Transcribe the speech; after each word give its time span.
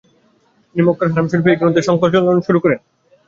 তিনি 0.69 0.81
মক্কার 0.87 1.07
হারাম 1.11 1.27
শরীফে 1.31 1.51
এই 1.53 1.59
গ্রন্থের 1.59 1.87
সংকলন 1.89 2.37
শুরু 2.47 2.59
করেন। 2.63 2.79